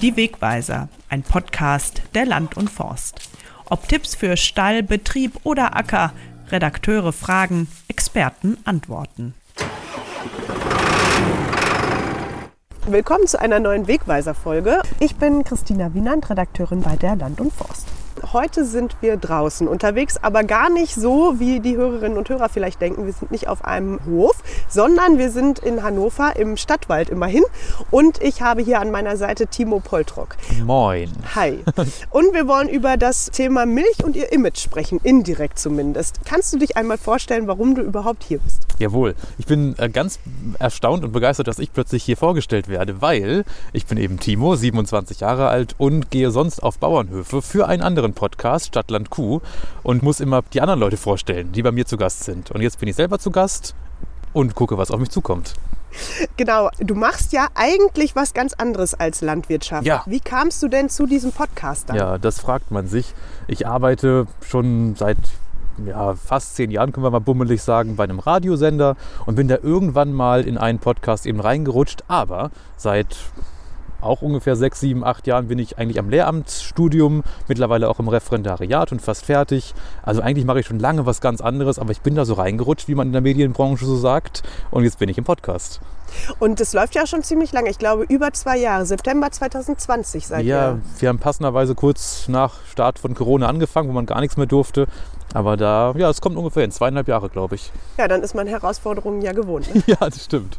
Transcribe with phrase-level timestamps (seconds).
[0.00, 3.28] Die Wegweiser, ein Podcast der Land und Forst.
[3.68, 6.12] Ob Tipps für Stall, Betrieb oder Acker,
[6.52, 9.34] Redakteure fragen, Experten antworten.
[12.86, 14.82] Willkommen zu einer neuen Wegweiser-Folge.
[15.00, 17.88] Ich bin Christina Wienand, Redakteurin bei der Land und Forst.
[18.34, 22.78] Heute sind wir draußen unterwegs, aber gar nicht so, wie die Hörerinnen und Hörer vielleicht
[22.78, 23.06] denken.
[23.06, 27.42] Wir sind nicht auf einem Hof, sondern wir sind in Hannover im Stadtwald immerhin.
[27.90, 30.36] Und ich habe hier an meiner Seite Timo Poltrock.
[30.62, 31.10] Moin.
[31.36, 31.60] Hi.
[32.10, 36.20] Und wir wollen über das Thema Milch und ihr Image sprechen, indirekt zumindest.
[36.26, 38.66] Kannst du dich einmal vorstellen, warum du überhaupt hier bist?
[38.78, 39.14] Jawohl.
[39.38, 40.18] Ich bin äh, ganz
[40.58, 45.20] erstaunt und begeistert, dass ich plötzlich hier vorgestellt werde, weil ich bin eben Timo, 27
[45.20, 49.40] Jahre alt und gehe sonst auf Bauernhöfe für einen anderen Podcast, Stadtland Kuh,
[49.84, 52.50] und muss immer die anderen Leute vorstellen, die bei mir zu Gast sind.
[52.50, 53.76] Und jetzt bin ich selber zu Gast
[54.32, 55.54] und gucke, was auf mich zukommt.
[56.36, 59.86] Genau, du machst ja eigentlich was ganz anderes als Landwirtschaft.
[59.86, 60.02] Ja.
[60.06, 61.96] Wie kamst du denn zu diesem Podcast dann?
[61.96, 63.14] Ja, das fragt man sich.
[63.46, 65.16] Ich arbeite schon seit
[65.86, 68.96] ja, fast zehn Jahren, können wir mal bummelig sagen, bei einem Radiosender
[69.26, 72.04] und bin da irgendwann mal in einen Podcast eben reingerutscht.
[72.08, 73.16] Aber seit
[74.00, 78.92] auch ungefähr sechs, sieben, acht Jahren bin ich eigentlich am Lehramtsstudium, mittlerweile auch im Referendariat
[78.92, 79.74] und fast fertig.
[80.02, 82.88] Also eigentlich mache ich schon lange was ganz anderes, aber ich bin da so reingerutscht,
[82.88, 84.42] wie man in der Medienbranche so sagt.
[84.70, 85.80] Und jetzt bin ich im Podcast.
[86.38, 90.44] Und es läuft ja schon ziemlich lange, ich glaube über zwei Jahre, September 2020 seid
[90.46, 90.80] Ja, ihr.
[91.00, 94.86] wir haben passenderweise kurz nach Start von Corona angefangen, wo man gar nichts mehr durfte.
[95.34, 97.70] Aber da, ja, es kommt ungefähr in zweieinhalb Jahre, glaube ich.
[97.98, 99.74] Ja, dann ist man Herausforderungen ja gewohnt.
[99.74, 99.82] Ne?
[99.88, 100.58] Ja, das stimmt.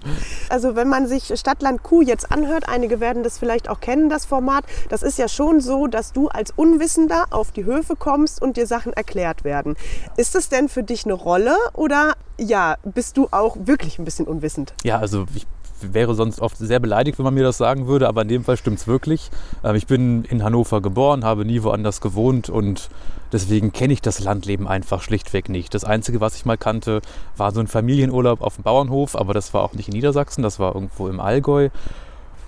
[0.50, 4.26] Also wenn man sich Stadtland Kuh jetzt anhört, einige werden das vielleicht auch kennen, das
[4.26, 8.58] Format, das ist ja schon so, dass du als Unwissender auf die Höfe kommst und
[8.58, 9.76] dir Sachen erklärt werden.
[10.18, 14.26] Ist das denn für dich eine Rolle oder ja, bist du auch wirklich ein bisschen
[14.26, 14.74] unwissend?
[14.84, 15.46] Ja, also ich
[15.94, 18.58] wäre sonst oft sehr beleidigt, wenn man mir das sagen würde, aber in dem Fall
[18.58, 19.30] stimmt es wirklich.
[19.64, 22.90] Ähm, Ich bin in Hannover geboren, habe nie woanders gewohnt und
[23.32, 25.74] deswegen kenne ich das Landleben einfach schlichtweg nicht.
[25.74, 27.02] Das Einzige, was ich mal kannte,
[27.38, 30.60] war so ein Familienurlaub auf dem Bauernhof, aber das war auch nicht in Niedersachsen, das
[30.60, 31.70] war irgendwo im Allgäu.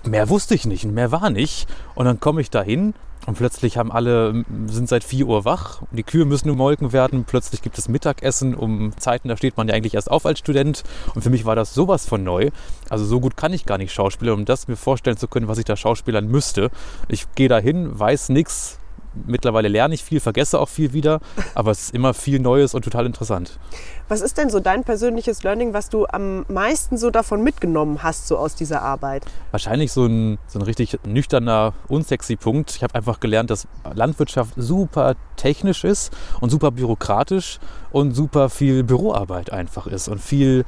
[0.04, 1.68] Mehr wusste ich nicht und mehr war nicht.
[1.94, 2.94] Und dann komme ich da hin
[3.26, 5.82] und plötzlich haben alle, sind seit 4 Uhr wach.
[5.92, 7.24] Die Kühe müssen gemolken werden.
[7.24, 10.82] Plötzlich gibt es Mittagessen um Zeiten, da steht man ja eigentlich erst auf als Student.
[11.14, 12.50] Und für mich war das sowas von neu.
[12.88, 15.58] Also so gut kann ich gar nicht schauspielern, um das mir vorstellen zu können, was
[15.58, 16.70] ich da schauspielern müsste.
[17.08, 18.78] Ich gehe da hin, weiß nichts.
[19.26, 21.20] Mittlerweile lerne ich viel, vergesse auch viel wieder,
[21.54, 23.58] aber es ist immer viel Neues und total interessant.
[24.08, 28.28] Was ist denn so dein persönliches Learning, was du am meisten so davon mitgenommen hast,
[28.28, 29.24] so aus dieser Arbeit?
[29.50, 32.74] Wahrscheinlich so ein, so ein richtig nüchterner, unsexy Punkt.
[32.76, 37.58] Ich habe einfach gelernt, dass Landwirtschaft super technisch ist und super bürokratisch
[37.90, 40.64] und super viel Büroarbeit einfach ist und viel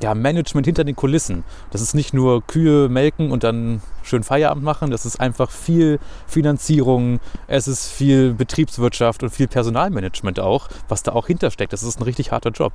[0.00, 1.44] ja, Management hinter den Kulissen.
[1.70, 5.98] Das ist nicht nur Kühe melken und dann schön Feierabend machen, das ist einfach viel
[6.26, 11.72] Finanzierung, es ist viel Betriebswirtschaft und viel Personalmanagement auch, was da auch hintersteckt.
[11.72, 12.72] Das ist ein richtig harter Job.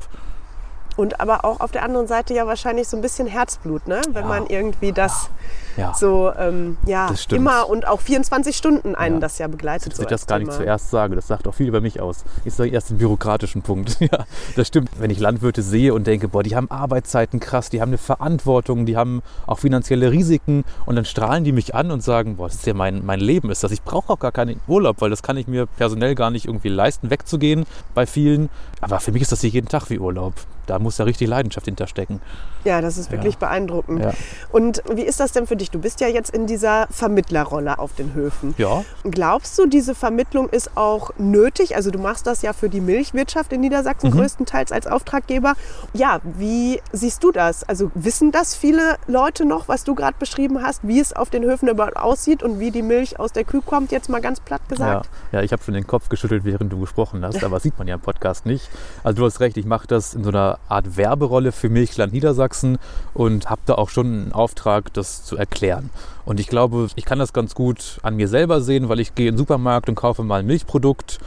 [0.98, 4.02] Und aber auch auf der anderen Seite ja wahrscheinlich so ein bisschen Herzblut, ne?
[4.12, 4.28] wenn Ja.
[4.30, 5.30] man irgendwie das
[5.78, 5.94] Ja.
[5.94, 9.22] so ähm, ja, immer und auch 24 Stunden einen Ja.
[9.22, 9.88] das ja begleitet.
[9.94, 10.58] dass so ich das gar nicht Thema.
[10.58, 11.16] zuerst sage.
[11.16, 12.26] Das sagt auch viel über mich aus.
[12.44, 13.98] Ich sage erst den bürokratischen Punkt.
[14.02, 14.26] ja,
[14.58, 14.90] das stimmt.
[15.00, 18.86] Wenn ich Landwirte sehe und denke, boah, die haben Arbeitszeiten krass, die haben eine Verantwortung,
[18.86, 22.56] die haben auch finanzielle Risiken und dann strahlen die mich an und sagen, boah, das
[22.58, 23.72] ist ja mein, mein Leben ist das.
[23.72, 26.70] Ich brauche auch gar keinen Urlaub, weil das kann ich mir personell gar nicht irgendwie
[26.70, 27.66] leisten, wegzugehen
[27.96, 28.50] bei vielen.
[28.82, 30.34] Aber für mich ist das hier jeden Tag wie Urlaub.
[30.68, 32.22] Da muss ja richtig Leidenschaft hinterstecken.
[32.64, 33.18] Ja, das ist Ja.
[33.18, 34.02] wirklich beeindruckend.
[34.04, 34.14] Ja.
[34.52, 35.72] Und wie ist das denn für dich?
[35.72, 38.54] Du bist ja jetzt in dieser Vermittlerrolle auf den Höfen.
[38.58, 41.76] Ja, Glaubst du, diese Vermittlung ist auch nötig?
[41.76, 44.18] Also du machst das ja für die Milchwirtschaft in Niedersachsen Mhm.
[44.18, 45.54] größtenteils als Auftraggeber.
[45.94, 47.64] Ja, wie siehst du das?
[47.68, 51.44] Also wissen das viele Leute noch, was du gerade beschrieben hast, wie es auf den
[51.44, 54.62] Höfen überhaupt aussieht und wie die Milch aus der Kuh kommt, jetzt mal ganz platt
[54.70, 55.10] Ja, gesagt?
[55.32, 57.88] ja ich habe schon den Kopf geschüttelt, während du gesprochen hast, aber das sieht man
[57.88, 58.70] ja im Podcast nicht.
[59.04, 62.78] Also du hast recht, ich mache das in so einer Art Werberolle für Milchland Niedersachsen
[63.14, 65.90] und habe da auch schon einen Auftrag, das zu erklären.
[66.26, 69.30] Und ich glaube, ich kann das ganz gut an mir selber sehen, weil ich gehe
[69.30, 71.20] in den Supermarkt und kaufe mal ein Milchprodukt.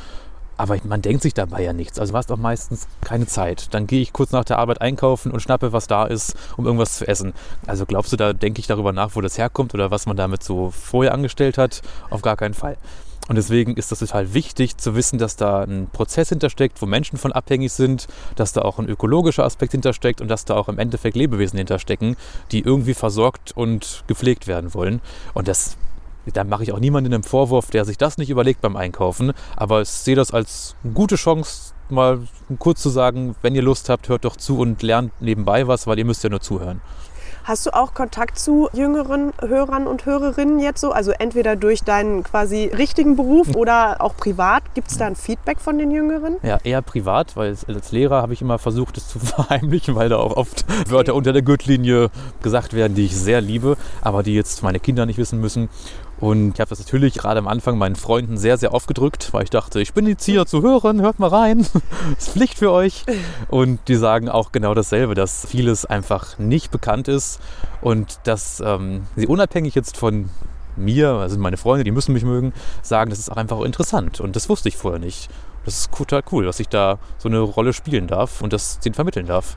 [0.56, 1.98] Aber man denkt sich dabei ja nichts.
[1.98, 3.74] Also du hast auch meistens keine Zeit.
[3.74, 6.96] Dann gehe ich kurz nach der Arbeit einkaufen und schnappe, was da ist, um irgendwas
[6.98, 7.32] zu essen.
[7.66, 10.44] Also glaubst du, da denke ich darüber nach, wo das herkommt oder was man damit
[10.44, 11.82] so vorher angestellt hat?
[12.10, 12.76] Auf gar keinen Fall.
[13.28, 17.18] Und deswegen ist das total wichtig zu wissen, dass da ein Prozess hintersteckt, wo Menschen
[17.18, 18.06] von abhängig sind,
[18.36, 22.16] dass da auch ein ökologischer Aspekt hintersteckt und dass da auch im Endeffekt Lebewesen hinterstecken,
[22.52, 25.00] die irgendwie versorgt und gepflegt werden wollen.
[25.32, 25.76] Und das
[26.32, 29.32] da mache ich auch niemanden einen Vorwurf, der sich das nicht überlegt beim Einkaufen.
[29.56, 32.20] Aber ich sehe das als gute Chance, mal
[32.58, 35.98] kurz zu sagen, wenn ihr Lust habt, hört doch zu und lernt nebenbei was, weil
[35.98, 36.80] ihr müsst ja nur zuhören.
[37.44, 40.92] Hast du auch Kontakt zu jüngeren Hörern und Hörerinnen jetzt so?
[40.92, 44.62] Also entweder durch deinen quasi richtigen Beruf oder auch privat.
[44.74, 46.36] Gibt es da ein Feedback von den Jüngeren?
[46.42, 50.16] Ja, eher privat, weil als Lehrer habe ich immer versucht, es zu verheimlichen, weil da
[50.16, 52.08] auch oft Wörter unter der Gürtellinie
[52.42, 55.68] gesagt werden, die ich sehr liebe, aber die jetzt meine Kinder nicht wissen müssen.
[56.20, 59.50] Und ich habe das natürlich gerade am Anfang meinen Freunden sehr, sehr aufgedrückt, weil ich
[59.50, 61.60] dachte, ich bin jetzt hier zu hören, hört mal rein,
[62.18, 63.04] ist Pflicht für euch.
[63.48, 67.40] Und die sagen auch genau dasselbe, dass vieles einfach nicht bekannt ist
[67.82, 70.30] und dass ähm, sie unabhängig jetzt von
[70.76, 72.52] mir, also meine Freunde, die müssen mich mögen,
[72.82, 74.20] sagen, das ist auch einfach interessant.
[74.20, 75.28] Und das wusste ich vorher nicht.
[75.64, 78.94] Das ist total cool, dass ich da so eine Rolle spielen darf und das denen
[78.94, 79.56] vermitteln darf.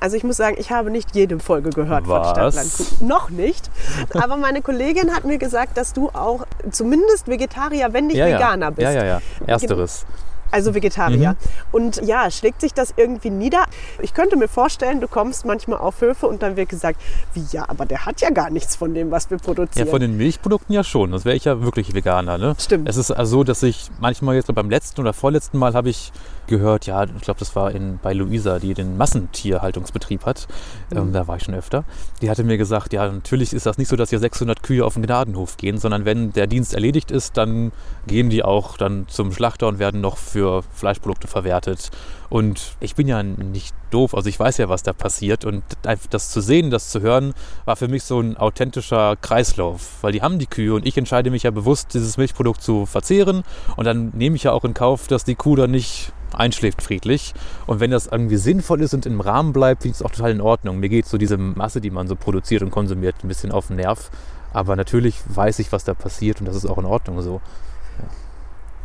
[0.00, 2.26] Also ich muss sagen, ich habe nicht jede Folge gehört Was?
[2.26, 3.02] von Stadtland.
[3.02, 3.70] Noch nicht.
[4.14, 8.66] Aber meine Kollegin hat mir gesagt, dass du auch zumindest Vegetarier, wenn nicht ja, Veganer
[8.66, 8.70] ja.
[8.70, 8.82] bist.
[8.82, 9.20] Ja, ja, ja.
[9.46, 10.04] Ersteres.
[10.50, 11.30] Also Vegetarier.
[11.30, 11.36] Mhm.
[11.72, 13.64] Und ja, schlägt sich das irgendwie nieder?
[14.00, 17.00] Ich könnte mir vorstellen, du kommst manchmal auf Höfe und dann wird gesagt,
[17.34, 19.88] wie ja, aber der hat ja gar nichts von dem, was wir Ja, produzieren.
[19.88, 21.10] von den Milchprodukten ja schon.
[21.12, 22.38] Das wäre ich ja wirklich Veganer.
[22.38, 22.54] Ne?
[22.58, 22.88] Stimmt.
[22.88, 26.12] Es ist also so, dass ich manchmal jetzt beim letzten oder vorletzten Mal habe ich
[26.46, 30.46] gehört, ja, ich glaube, das war in, bei Luisa, die den Massentierhaltungsbetrieb hat.
[30.94, 31.84] Ähm, da war ich schon öfter.
[32.22, 34.94] Die hatte mir gesagt, ja, natürlich ist das nicht so, dass hier 600 Kühe auf
[34.94, 37.72] den Gnadenhof gehen, sondern wenn der Dienst erledigt ist, dann
[38.06, 41.90] gehen die auch dann zum Schlachter und werden noch für Fleischprodukte verwertet.
[42.28, 45.44] Und ich bin ja nicht doof, also ich weiß ja, was da passiert.
[45.44, 45.62] Und
[46.10, 47.34] das zu sehen, das zu hören,
[47.64, 49.98] war für mich so ein authentischer Kreislauf.
[50.02, 53.44] Weil die haben die Kühe und ich entscheide mich ja bewusst, dieses Milchprodukt zu verzehren.
[53.76, 57.34] Und dann nehme ich ja auch in Kauf, dass die Kuh dann nicht einschläft friedlich.
[57.66, 60.30] Und wenn das irgendwie sinnvoll ist und im Rahmen bleibt, finde ich es auch total
[60.32, 60.78] in Ordnung.
[60.78, 63.76] Mir geht so diese Masse, die man so produziert und konsumiert, ein bisschen auf den
[63.76, 64.10] Nerv.
[64.52, 67.40] Aber natürlich weiß ich, was da passiert und das ist auch in Ordnung so.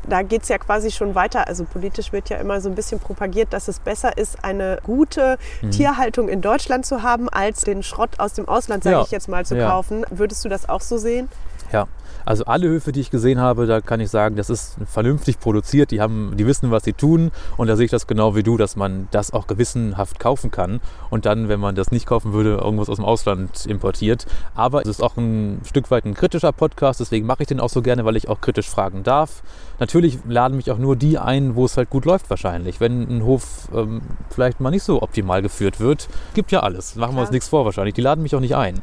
[0.10, 1.48] da geht es ja quasi schon weiter.
[1.48, 5.38] Also politisch wird ja immer so ein bisschen propagiert, dass es besser ist, eine gute
[5.62, 5.70] Mhm.
[5.72, 9.04] Tierhaltung in Deutschland zu haben, als den Schrott aus dem Ausland, sage Ja.
[9.04, 9.70] ich jetzt mal, zu Ja.
[9.70, 10.04] kaufen.
[10.10, 11.30] Würdest du das auch so sehen?
[11.72, 11.88] Ja,
[12.26, 15.92] also alle Höfe, die ich gesehen habe, da kann ich sagen, das ist vernünftig produziert.
[15.92, 17.32] Die, haben, die wissen, was sie tun.
[17.58, 20.82] Und da sehe ich das genau wie du, dass man das auch gewissenhaft kaufen kann.
[21.10, 24.26] Und dann, wenn man das nicht kaufen würde, irgendwas aus dem Ausland importiert.
[24.56, 27.00] Aber es ist auch ein Stück weit ein kritischer Podcast.
[27.00, 29.42] Deswegen mache ich den auch so gerne, weil ich auch kritisch fragen darf.
[29.80, 32.80] Natürlich laden mich auch nur die ein, wo es halt gut läuft wahrscheinlich.
[32.80, 36.96] Wenn ein Hof ähm, vielleicht mal nicht so optimal geführt wird, gibt ja alles.
[36.96, 37.96] Machen wir uns nichts vor wahrscheinlich.
[37.96, 38.82] Die laden mich auch nicht ein.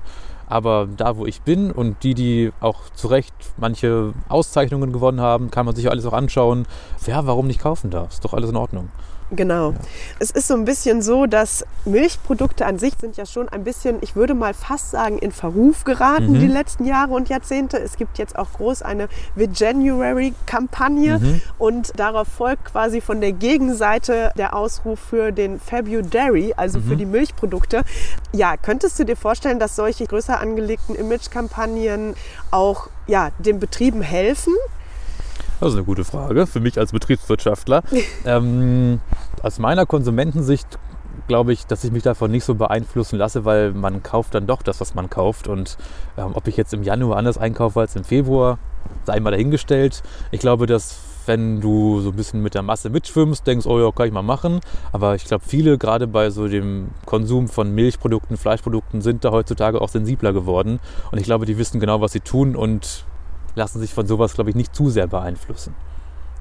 [0.49, 5.51] Aber da, wo ich bin und die, die auch zu Recht manche Auszeichnungen gewonnen haben,
[5.51, 6.67] kann man sich alles auch anschauen.
[7.07, 8.13] Ja, warum nicht kaufen darf?
[8.13, 8.89] Ist doch alles in Ordnung.
[9.31, 9.75] Genau.
[10.19, 13.99] Es ist so ein bisschen so, dass Milchprodukte an sich sind ja schon ein bisschen,
[14.01, 16.41] ich würde mal fast sagen, in Verruf geraten Mhm.
[16.41, 17.79] die letzten Jahre und Jahrzehnte.
[17.79, 21.41] Es gibt jetzt auch groß eine Veganuary-Kampagne Mhm.
[21.59, 26.95] und darauf folgt quasi von der Gegenseite der Ausruf für den Fabu Dairy, also für
[26.95, 26.99] Mhm.
[26.99, 27.83] die Milchprodukte.
[28.33, 32.15] Ja, könntest du dir vorstellen, dass solche größer angelegten Image-Kampagnen
[32.51, 34.55] auch ja, den Betrieben helfen?
[35.61, 37.83] Das ist eine gute Frage für mich als Betriebswirtschaftler.
[38.25, 39.01] ähm,
[39.43, 40.79] aus meiner Konsumentensicht
[41.27, 44.63] glaube ich, dass ich mich davon nicht so beeinflussen lasse, weil man kauft dann doch
[44.63, 45.49] das, was man kauft.
[45.49, 45.77] Und
[46.17, 48.59] ähm, ob ich jetzt im Januar anders einkaufe als im Februar,
[49.05, 50.03] sei mal dahingestellt.
[50.31, 53.93] Ich glaube, dass wenn du so ein bisschen mit der Masse mitschwimmst, denkst, oh ja,
[53.93, 54.61] kann ich mal machen.
[54.93, 59.83] Aber ich glaube, viele, gerade bei so dem Konsum von Milchprodukten, Fleischprodukten, sind da heutzutage
[59.83, 60.81] auch sensibler geworden.
[61.13, 63.05] Und ich glaube, die wissen genau, was sie tun und
[63.59, 65.75] lassen sich von sowas, glaube ich, nicht zu sehr beeinflussen.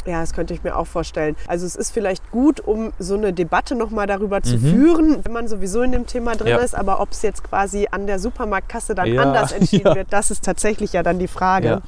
[0.05, 1.35] Ja, das könnte ich mir auch vorstellen.
[1.47, 4.59] Also es ist vielleicht gut, um so eine Debatte nochmal darüber zu Mhm.
[4.61, 6.57] führen, wenn man sowieso in dem Thema drin Ja.
[6.59, 6.75] ist.
[6.75, 9.95] Aber ob es jetzt quasi an der Supermarktkasse dann Ja, anders entschieden ja.
[9.95, 11.81] wird, das ist tatsächlich ja dann die Frage.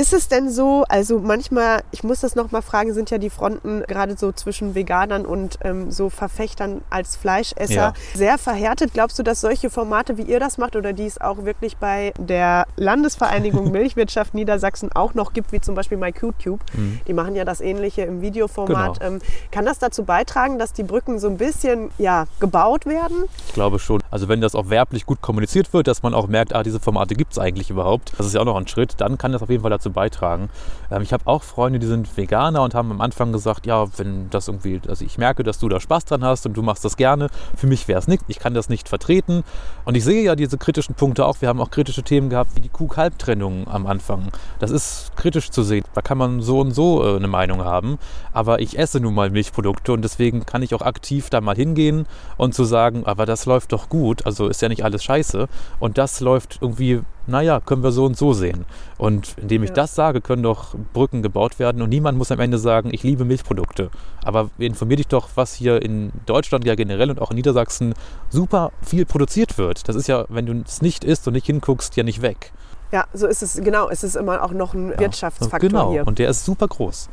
[0.00, 3.82] Ist es denn so, also manchmal, ich muss das nochmal fragen, sind ja die Fronten
[3.86, 7.92] gerade so zwischen Veganern und ähm, so Verfechtern als Fleischesser Ja.
[8.14, 8.94] sehr verhärtet.
[8.94, 12.14] Glaubst du, dass solche Formate, wie ihr das macht oder die es auch wirklich bei
[12.18, 17.00] der Landesvereinigung Milchwirtschaft Niedersachsen auch noch gibt, wie zum Beispiel MyQTube, Mhm.
[17.06, 19.00] die machen ja das ähnliche im Videoformat.
[19.00, 19.12] Genau.
[19.16, 23.24] Ähm, kann das dazu beitragen, dass die Brücken so ein bisschen ja, gebaut werden?
[23.48, 24.00] Ich glaube schon.
[24.10, 27.14] Also wenn das auch werblich gut kommuniziert wird, dass man auch merkt, ah, diese Formate
[27.14, 29.50] gibt es eigentlich überhaupt, das ist ja auch noch ein Schritt, dann kann das auf
[29.50, 30.48] jeden Fall dazu beitragen.
[30.90, 34.30] Ähm, ich habe auch Freunde, die sind Veganer und haben am Anfang gesagt, ja, wenn
[34.30, 36.96] das irgendwie, also ich merke, dass du da Spaß dran hast und du machst das
[36.96, 39.42] gerne, für mich wäre es nicht, ich kann das nicht vertreten.
[39.84, 42.60] Und ich sehe ja diese kritischen Punkte auch, wir haben auch kritische Themen gehabt, wie
[42.60, 44.28] die Kuh-Kalb-Trennung am Anfang.
[44.58, 47.98] Das ist kritisch zu sehen, da kann man so und so äh, eine Meinung haben,
[48.32, 52.06] aber ich esse nun mal Milchprodukte und deswegen kann ich auch aktiv da mal hingehen
[52.36, 55.48] und zu sagen, aber das läuft doch gut, also ist ja nicht alles scheiße.
[55.78, 58.64] Und das läuft irgendwie, naja, können wir so und so sehen.
[58.98, 59.76] Und indem ich Ja.
[59.76, 63.24] das sage, können doch Brücken gebaut werden und niemand muss am Ende sagen, ich liebe
[63.24, 63.90] Milchprodukte.
[64.24, 67.94] Aber informier dich doch, was hier in Deutschland ja generell und auch in Niedersachsen
[68.28, 69.88] super viel produziert wird.
[69.88, 72.52] Das ist ja, wenn du es nicht isst und nicht hinguckst, ja nicht weg.
[72.92, 73.88] Ja, so ist es, genau.
[73.88, 75.92] Es ist immer auch noch ein Wirtschaftsfaktor genau.
[75.92, 76.06] hier.
[76.06, 77.08] Und der ist super groß.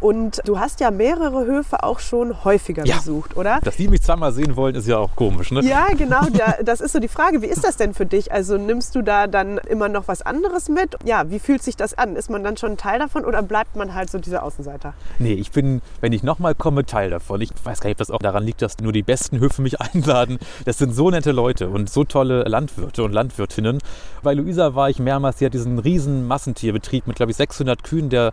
[0.00, 2.96] Und du hast ja mehrere Höfe auch schon häufiger Ja.
[2.96, 3.60] besucht, oder?
[3.62, 5.60] Dass die mich zweimal sehen wollen, ist ja auch komisch, ne?
[5.62, 6.20] Ja, genau.
[6.32, 7.42] Da, das ist so die Frage.
[7.42, 8.32] Wie ist das denn für dich?
[8.32, 10.96] Also nimmst du da dann immer noch was anderes mit?
[11.04, 12.16] Ja, wie fühlt sich das an?
[12.16, 14.94] Ist man dann schon ein Teil davon oder bleibt man halt so dieser Außenseiter?
[15.18, 17.40] Nee, ich bin, wenn ich nochmal komme, Teil davon.
[17.42, 19.80] Ich weiß gar nicht, ob das auch daran liegt, dass nur die besten Höfe mich
[19.80, 20.38] einladen.
[20.64, 23.78] Das sind so nette Leute und so tolle Landwirte und Landwirtinnen.
[24.22, 28.08] Bei Luisa war ich mehrmals, die hat diesen riesen Massentierbetrieb mit, glaube ich, 600 Kühen,
[28.08, 28.32] der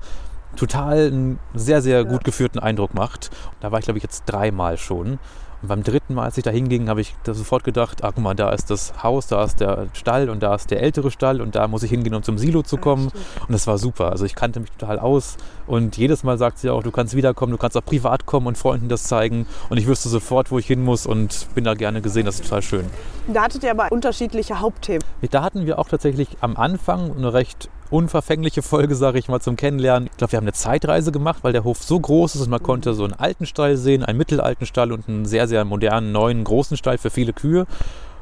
[0.56, 3.30] total einen sehr, sehr gut geführten Eindruck macht.
[3.60, 5.20] Da war ich, glaube ich, jetzt dreimal schon.
[5.62, 8.24] Und beim dritten Mal, als ich da hinging, habe ich da sofort gedacht, ah, guck
[8.24, 11.42] mal, da ist das Haus, da ist der Stall und da ist der ältere Stall
[11.42, 13.08] und da muss ich hingehen, um zum Silo zu kommen.
[13.08, 14.12] Und das war super.
[14.12, 15.38] Also ich kannte mich total aus.
[15.66, 18.58] Und jedes Mal sagt sie auch, du kannst wiederkommen, du kannst auch privat kommen und
[18.58, 19.48] Freunden das zeigen.
[19.70, 22.26] Und ich wüsste sofort, wo ich hin muss und bin da gerne gesehen.
[22.26, 22.86] Das ist total schön.
[23.28, 25.02] Da hattet ihr aber unterschiedliche Hauptthemen.
[25.32, 29.56] Da hatten wir auch tatsächlich am Anfang eine recht unverfängliche Folge, sage ich mal, zum
[29.56, 30.10] Kennenlernen.
[30.12, 32.64] Ich glaube, wir haben eine Zeitreise gemacht, weil der Hof so groß ist und man
[32.64, 36.44] konnte so einen alten Stall sehen, einen mittelalten Stall und einen sehr, sehr modernen, neuen,
[36.44, 37.66] großen Stall für viele Kühe.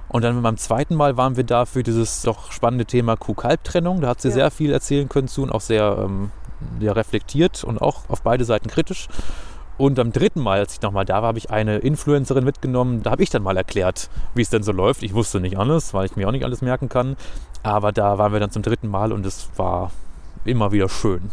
[0.08, 4.02] Und dann beim zweiten Mal waren wir da für dieses doch spannende Thema Kuh-Kalb-Trennung.
[4.02, 4.34] Da hat sie Ja.
[4.36, 6.32] sehr viel erzählen können zu und auch sehr, ähm,
[6.80, 9.08] sehr reflektiert und auch auf beide Seiten kritisch.
[9.78, 13.04] Und am dritten Mal, als ich nochmal da war, habe ich eine Influencerin mitgenommen.
[13.04, 15.04] Da habe ich dann mal erklärt, wie es denn so läuft.
[15.04, 17.18] Ich wusste nicht alles, weil ich mir auch nicht alles merken kann.
[17.62, 19.92] Aber da waren wir dann zum dritten Mal und es war
[20.46, 21.32] immer wieder schön.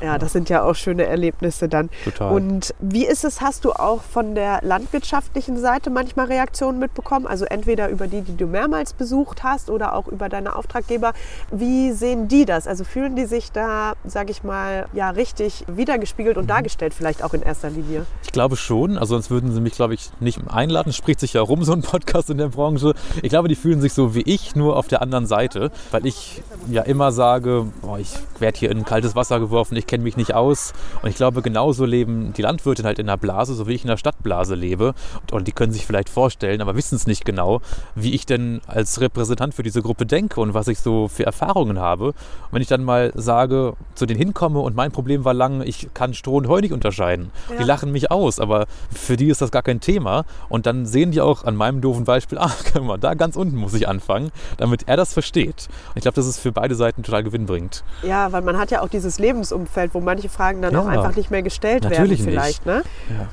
[0.00, 1.90] Ja, das sind ja auch schöne Erlebnisse dann.
[2.04, 2.32] Total.
[2.32, 7.26] Und wie ist es, hast du auch von der landwirtschaftlichen Seite manchmal Reaktionen mitbekommen?
[7.26, 11.12] Also entweder über die, die du mehrmals besucht hast oder auch über deine Auftraggeber.
[11.50, 12.66] Wie sehen die das?
[12.66, 16.42] Also fühlen die sich da, sage ich mal, ja richtig wiedergespiegelt Mhm.
[16.42, 18.06] und dargestellt vielleicht auch in erster Linie?
[18.22, 20.90] Ich glaube schon, also sonst würden sie mich, glaube ich, nicht einladen.
[20.90, 22.94] Es spricht sich ja rum, so ein Podcast in der Branche.
[23.22, 26.42] Ich glaube, die fühlen sich so wie ich, nur auf der anderen Seite, weil ich
[26.70, 30.34] ja immer sage, boah, ich werde hier in kaltes Wasser geworfen, ich kenne mich nicht
[30.34, 30.72] aus.
[31.02, 33.88] Und ich glaube, genauso leben die Landwirte halt in der Blase, so wie ich in
[33.88, 34.94] der Stadtblase lebe.
[35.32, 37.60] Und die können sich vielleicht vorstellen, aber wissen es nicht genau,
[37.96, 41.80] wie ich denn als Repräsentant für diese Gruppe denke und was ich so für Erfahrungen
[41.80, 42.08] habe.
[42.08, 42.14] Und
[42.52, 46.14] wenn ich dann mal sage, zu denen hinkomme und mein Problem war lang, ich kann
[46.14, 47.30] Stroh und Heu nicht unterscheiden.
[47.50, 47.56] Ja.
[47.56, 50.24] Die lachen mich aus, aber für die ist das gar kein Thema.
[50.48, 53.56] Und dann sehen die auch an meinem doofen Beispiel, ah, guck mal, da ganz unten
[53.56, 55.68] muss ich anfangen, damit er das versteht.
[55.88, 57.82] Und ich glaube, dass es für beide Seiten total Gewinn bringt.
[58.02, 60.80] Ja, weil man hat ja auch dieses Lebensumfeld, wo manche Fragen dann Ja.
[60.82, 62.66] auch einfach nicht mehr gestellt Natürlich werden vielleicht.
[62.66, 62.82] Ne?
[63.10, 63.28] Ja.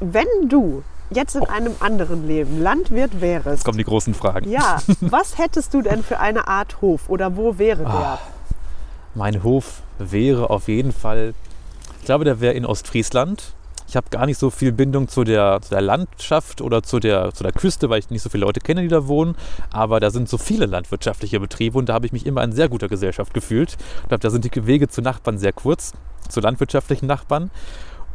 [0.00, 4.50] Wenn du jetzt in einem anderen Leben Landwirt wärst, Jetzt kommen die großen Fragen.
[4.50, 7.90] ja, was hättest du denn für eine Art Hof oder wo wäre der?
[7.90, 8.18] Ah.
[9.14, 11.34] Mein Hof wäre auf jeden Fall,
[12.00, 13.52] ich glaube, der wäre in Ostfriesland.
[13.86, 17.32] Ich habe gar nicht so viel Bindung zu der, zu der Landschaft oder zu der,
[17.34, 19.36] zu der Küste, weil ich nicht so viele Leute kenne, die da wohnen.
[19.70, 22.68] Aber da sind so viele landwirtschaftliche Betriebe und da habe ich mich immer in sehr
[22.68, 23.76] guter Gesellschaft gefühlt.
[24.02, 25.92] Ich glaube, da sind die Wege zu Nachbarn sehr kurz,
[26.28, 27.50] zu landwirtschaftlichen Nachbarn.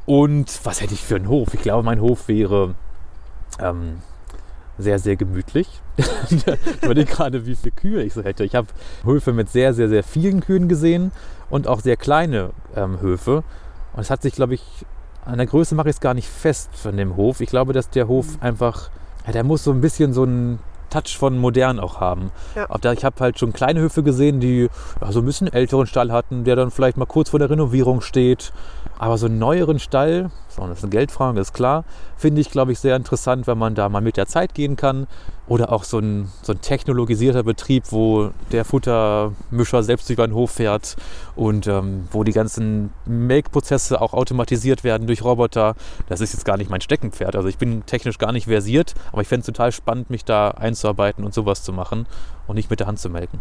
[0.05, 1.53] Und was hätte ich für einen Hof?
[1.53, 2.73] Ich glaube, mein Hof wäre
[3.59, 3.99] ähm,
[4.79, 5.67] sehr, sehr gemütlich.
[6.29, 6.45] ich
[6.81, 8.43] überlege gerade, wie viele Kühe ich so hätte.
[8.43, 8.67] Ich habe
[9.03, 11.11] Höfe mit sehr, sehr, sehr vielen Kühen gesehen
[11.49, 13.43] und auch sehr kleine ähm, Höfe.
[13.93, 14.63] Und es hat sich, glaube ich,
[15.29, 17.41] an der Größe mache ich es gar nicht fest von dem Hof.
[17.41, 18.89] Ich glaube, dass der Hof einfach,
[19.25, 20.59] ja, der muss so ein bisschen so einen
[20.89, 22.31] Touch von modern auch haben.
[22.55, 22.69] Ja.
[22.69, 24.69] Auch da, ich habe halt schon kleine Höfe gesehen, die
[25.01, 28.01] ja, so ein bisschen älteren Stall hatten, der dann vielleicht mal kurz vor der Renovierung
[28.01, 28.51] steht.
[28.99, 31.85] Aber so einen neueren Stall, das ist eine Geldfrage, ist klar,
[32.17, 35.07] finde ich, glaube ich, sehr interessant, wenn man da mal mit der Zeit gehen kann.
[35.47, 40.51] Oder auch so ein, so ein technologisierter Betrieb, wo der Futtermischer selbst über den Hof
[40.51, 40.97] fährt
[41.37, 45.75] und ähm, wo die ganzen Melkprozesse auch automatisiert werden durch Roboter.
[46.09, 47.37] Das ist jetzt gar nicht mein Steckenpferd.
[47.37, 50.51] Also ich bin technisch gar nicht versiert, aber ich fände es total spannend, mich da
[50.51, 52.05] einzuarbeiten und sowas zu machen
[52.47, 53.39] und nicht mit der Hand zu melken.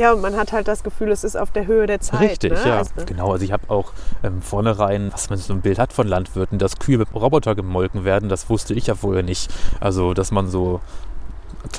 [0.00, 2.30] Ja, und man hat halt das Gefühl, es ist auf der Höhe der Zeit.
[2.30, 2.62] Richtig, ne?
[2.64, 2.78] ja.
[2.78, 3.92] Also, Genau, also ich habe auch
[4.22, 8.02] ähm, vornherein, was man so ein Bild hat von Landwirten, dass Kühe mit Roboter gemolken
[8.02, 9.52] werden, das wusste ich ja vorher nicht.
[9.78, 10.80] Also, dass man so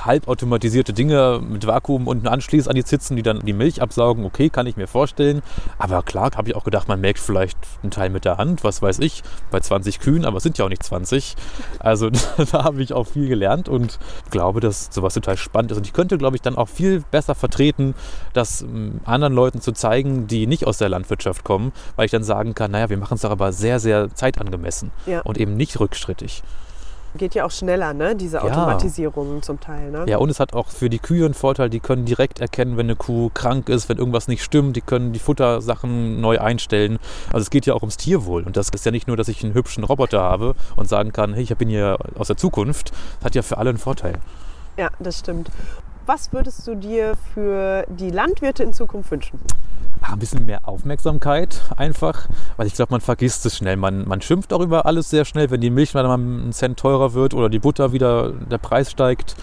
[0.04, 4.50] halbautomatisierte Dinge mit Vakuum unten anschließt an die Zitzen, die dann die Milch absaugen, okay,
[4.50, 5.42] kann ich mir vorstellen.
[5.78, 8.82] Aber klar, habe ich auch gedacht, man melkt vielleicht einen Teil mit der Hand, was
[8.82, 11.36] weiß ich, bei 20 Kühen, aber es sind ja auch nicht 20.
[11.80, 12.10] Also
[12.52, 15.78] da habe ich auch viel gelernt und glaube, dass sowas total spannend ist.
[15.78, 17.96] Und ich könnte, glaube ich, dann auch viel besser vertreten,
[18.34, 22.24] das ähm, anderen Leuten zu zeigen, die nicht aus der Landwirtschaft kommen, weil ich dann
[22.24, 25.22] sagen kann, naja, wir machen es doch aber sehr, sehr zeitangemessen Ja.
[25.22, 26.44] und eben nicht rückstrittig.
[27.18, 28.16] Geht ja auch schneller, ne?
[28.16, 28.44] Diese Ja.
[28.44, 30.06] Automatisierungen zum Teil, ne?
[30.08, 32.86] Ja, und es hat auch für die Kühe einen Vorteil, die können direkt erkennen, wenn
[32.86, 37.00] eine Kuh krank ist, wenn irgendwas nicht stimmt, die können die Futtersachen neu einstellen.
[37.28, 38.44] Also es geht ja auch ums Tierwohl.
[38.44, 41.34] Und das ist ja nicht nur, dass ich einen hübschen Roboter habe und sagen kann,
[41.34, 42.92] hey, ich bin hier aus der Zukunft.
[43.20, 44.14] Das hat ja für alle einen Vorteil.
[44.78, 45.50] Ja, das stimmt.
[46.06, 49.40] Was würdest du dir für die Landwirte in Zukunft wünschen?
[50.02, 52.28] Ah, ein bisschen mehr Aufmerksamkeit einfach,
[52.58, 53.78] weil ich glaube, man vergisst es schnell.
[53.78, 57.14] Man, man schimpft auch über alles sehr schnell, wenn die Milch mal einen Cent teurer
[57.14, 59.36] wird oder die Butter wieder, der Preis steigt.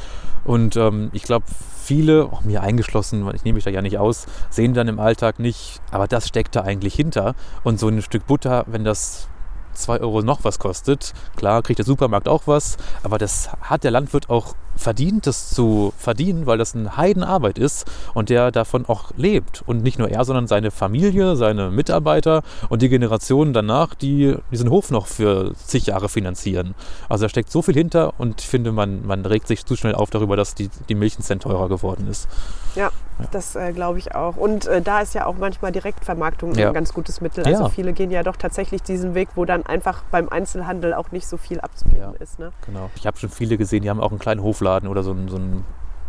[0.45, 1.45] Und ähm, ich glaube,
[1.81, 5.39] viele, auch mir eingeschlossen, ich nehme mich da ja nicht aus, sehen dann im Alltag
[5.39, 7.35] nicht, aber das steckt da eigentlich hinter.
[7.63, 9.29] Und so ein Stück Butter, wenn das
[9.75, 13.93] 2 Euro noch was kostet, klar kriegt der Supermarkt auch was, aber das hat der
[13.93, 19.11] Landwirt auch verdient, das zu verdienen, weil das eine Heidenarbeit ist und der davon auch
[19.17, 19.63] lebt.
[19.67, 24.71] Und nicht nur er, sondern seine Familie, seine Mitarbeiter und die Generationen danach, die diesen
[24.71, 26.75] Hof noch für zig Jahre finanzieren.
[27.09, 29.95] Also da steckt so viel hinter und ich finde, man, man regt sich zu schnell
[29.95, 32.29] auf darüber, dass die, die Milch einen Cent teurer geworden ist.
[32.77, 32.91] Ja,
[33.33, 34.37] das äh, glaube ich auch.
[34.37, 36.69] Und äh, da ist ja auch manchmal Direktvermarktung Ja.
[36.69, 37.45] ein ganz gutes Mittel.
[37.45, 37.69] Also Ja.
[37.69, 41.37] viele gehen ja doch tatsächlich diesen Weg, wo dann einfach beim Einzelhandel auch nicht so
[41.37, 42.21] viel abzugeben Ja.
[42.21, 42.39] ist.
[42.39, 42.53] Ne?
[42.65, 42.91] Genau.
[42.95, 45.37] Ich habe schon viele gesehen, die haben auch einen kleinen Hofladen oder so ein, so
[45.37, 45.65] ein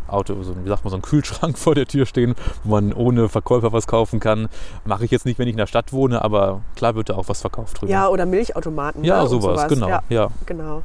[0.08, 2.94] Auto, so ein, wie sagt man, so einen Kühlschrank vor der Tür stehen, wo man
[2.94, 4.50] ohne Verkäufer was kaufen kann.
[4.86, 7.30] Mache ich jetzt nicht, wenn ich in der Stadt wohne, aber klar wird da auch
[7.30, 7.92] was verkauft drüber.
[7.92, 9.04] Ja, oder Milchautomaten.
[9.04, 9.24] Ja, ne?
[9.24, 9.88] und sowas, genau.
[9.88, 10.28] Ja, Ja.
[10.46, 10.84] genau.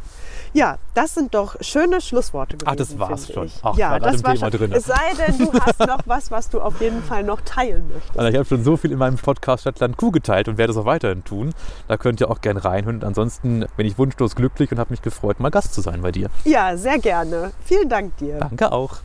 [0.55, 2.71] Ja, das sind doch schöne Schlussworte gewesen.
[2.73, 3.47] Ach, das war's schon.
[3.47, 3.59] Ich.
[3.63, 4.59] Ach, ja, das war Thema schon.
[4.59, 4.73] drin.
[4.73, 8.17] Es sei denn, du hast noch was, was du auf jeden Fall noch teilen möchtest.
[8.17, 10.79] Also ich habe schon so viel in meinem Podcast Stadtland Kuh geteilt und werde es
[10.79, 11.53] auch weiterhin tun.
[11.89, 12.97] Da könnt ihr auch gerne reinhören.
[12.97, 16.13] Und ansonsten bin ich wunschlos glücklich und habe mich gefreut, mal Gast zu sein bei
[16.13, 16.31] dir.
[16.45, 17.51] Ja, sehr gerne.
[17.65, 18.39] Vielen Dank dir.
[18.39, 18.99] Danke auch.